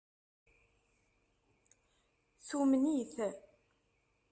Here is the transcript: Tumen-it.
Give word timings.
Tumen-it. 2.47 3.15